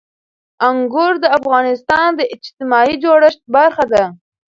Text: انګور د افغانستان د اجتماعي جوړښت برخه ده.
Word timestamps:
انګور 0.69 1.13
د 1.23 1.25
افغانستان 1.39 2.09
د 2.15 2.21
اجتماعي 2.35 2.95
جوړښت 3.03 3.41
برخه 3.55 3.85
ده. 3.93 4.03